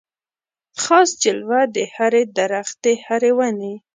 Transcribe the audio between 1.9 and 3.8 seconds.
هري درختي هري وني